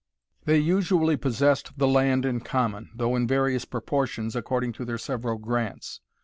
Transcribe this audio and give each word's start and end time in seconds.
They 0.45 0.57
usually 0.57 1.15
possessed 1.15 1.77
the 1.77 1.87
land 1.87 2.25
in 2.25 2.39
common, 2.39 2.89
though 2.95 3.15
in 3.15 3.27
various 3.27 3.65
proportions, 3.65 4.35
according 4.35 4.73
to 4.81 4.83
their 4.83 4.97
several 4.97 5.37
grants. 5.37 6.01